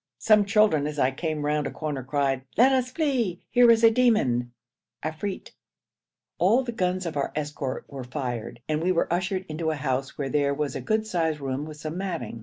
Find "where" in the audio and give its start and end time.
10.17-10.29